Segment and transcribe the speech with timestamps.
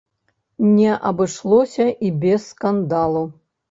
[0.77, 3.27] Не абышлося і без скандалу.